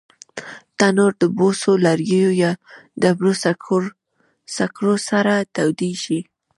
تنور 0.77 1.11
د 1.21 1.23
بوسو، 1.37 1.71
لرګیو 1.85 2.31
یا 2.43 2.51
ډبرو 3.01 3.31
سکرو 4.57 4.95
سره 5.09 5.33
تودېږي 5.55 6.19